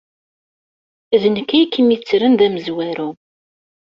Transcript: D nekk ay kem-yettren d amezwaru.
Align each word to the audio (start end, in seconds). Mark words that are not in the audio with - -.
D 1.21 1.23
nekk 1.33 1.49
ay 1.51 1.65
kem-yettren 1.67 2.33
d 2.39 2.41
amezwaru. 2.47 3.09